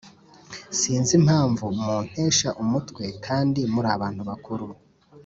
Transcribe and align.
Sinzi 0.79 1.11
impamvu 1.19 1.63
muntesha 1.83 2.49
umutwe 2.61 3.03
kandi 3.25 3.61
murabantu 3.73 4.21
bakuru 4.29 4.65